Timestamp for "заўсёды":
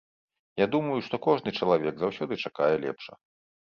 2.05-2.33